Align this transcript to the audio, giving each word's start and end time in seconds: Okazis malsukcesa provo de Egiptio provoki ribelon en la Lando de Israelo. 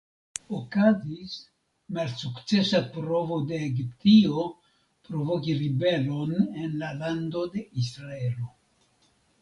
Okazis 0.59 1.35
malsukcesa 1.97 2.81
provo 2.97 3.39
de 3.51 3.61
Egiptio 3.67 4.49
provoki 5.11 5.57
ribelon 5.63 6.37
en 6.45 6.77
la 6.83 6.93
Lando 7.05 7.49
de 7.57 7.69
Israelo. 7.85 8.55